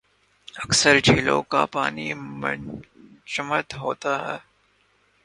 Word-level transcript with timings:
اکثر 0.55 0.99
جھیلوں 0.99 1.41
کا 1.43 1.65
پانی 1.65 2.13
منجمد 2.13 3.73
ہوتا 3.73 4.13
ہے 4.25 4.37